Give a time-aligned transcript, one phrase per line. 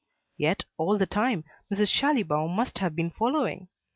[0.35, 1.89] Yet, all the time, Mrs.
[1.93, 3.67] Schallibaum must have been following.